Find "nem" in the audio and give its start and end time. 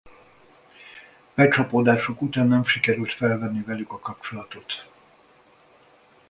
2.47-2.65